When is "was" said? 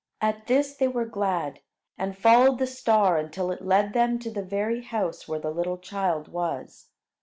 6.27-6.87